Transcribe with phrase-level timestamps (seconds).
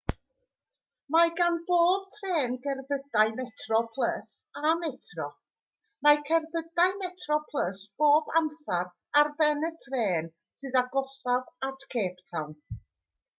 [1.15, 4.31] mae gan bob trên gerbydau metroplus
[4.71, 5.27] a metro
[6.09, 8.91] mae cerbydau metroplus bob amser
[9.25, 10.33] ar ben y trên
[10.63, 12.59] sydd agosaf at cape town